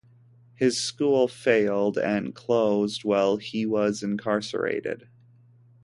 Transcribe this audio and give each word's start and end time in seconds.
His 0.55 0.79
school 0.81 1.27
failed 1.27 1.95
and 1.95 2.33
closed 2.33 3.03
while 3.03 3.37
he 3.37 3.67
was 3.67 4.01
incarcerated. 4.01 5.07